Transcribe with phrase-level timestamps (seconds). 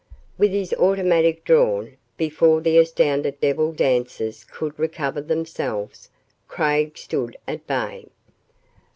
[0.35, 6.09] With his automatic drawn, before the astounded devil dancers could recover themselves,
[6.47, 8.07] Craig stood at bay.